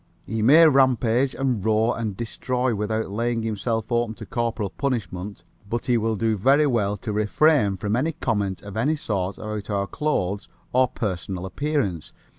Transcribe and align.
He 0.25 0.41
may 0.41 0.67
rampage 0.67 1.35
and 1.35 1.63
roar 1.63 1.95
and 1.95 2.17
destroy 2.17 2.73
without 2.73 3.11
laying 3.11 3.43
himself 3.43 3.91
open 3.91 4.15
to 4.15 4.25
corporal 4.25 4.71
punishment, 4.71 5.43
but 5.69 5.85
he 5.85 5.95
will 5.95 6.15
do 6.15 6.35
very 6.37 6.65
well 6.65 6.97
to 6.97 7.13
refrain 7.13 7.77
from 7.77 7.95
any 7.95 8.13
comment 8.13 8.63
of 8.63 8.75
any 8.75 8.95
sort 8.95 9.37
about 9.37 9.69
our 9.69 9.85
clothes 9.85 10.47
or 10.73 10.87
personal 10.87 11.45
appearance. 11.45 12.13